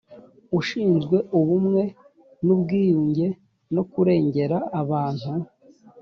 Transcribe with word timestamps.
ashinzwe 0.59 1.17
ubumwe 1.39 1.83
n 2.45 2.47
ubwiyunge 2.55 3.27
no 3.73 3.83
kurengera 3.91 4.57
abantu 4.81 5.31